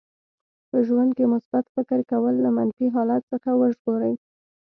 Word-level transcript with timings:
په 0.69 0.77
ژوند 0.87 1.11
کې 1.17 1.31
مثبت 1.33 1.65
فکر 1.75 1.99
کول 2.11 2.35
له 2.45 2.49
منفي 2.57 2.87
حالت 2.95 3.21
څخه 3.31 3.49
وژغوري. 3.61 4.13